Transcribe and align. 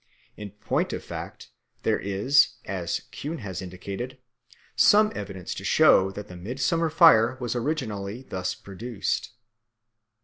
In 0.35 0.49
point 0.49 0.93
of 0.93 1.03
fact 1.03 1.51
there 1.83 1.99
is, 1.99 2.55
as 2.65 3.01
Kuhn 3.11 3.37
has 3.37 3.61
indicated, 3.61 4.17
some 4.75 5.11
evidence 5.13 5.53
to 5.53 5.63
show 5.63 6.09
that 6.09 6.27
the 6.27 6.35
midsummer 6.35 6.89
fire 6.89 7.37
was 7.39 7.55
originally 7.55 8.23
thus 8.23 8.55
produced. 8.55 9.33